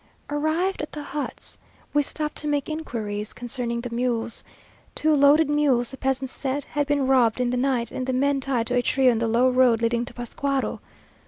[0.31, 1.59] Arrived at the huts,
[1.93, 4.43] we stopped to make inquiries concerning the mules.
[4.95, 8.39] Two loaded mules, the peasants said, had been robbed in the night, and the men
[8.41, 10.79] tied to a tree on the low road leading to Pascuaro.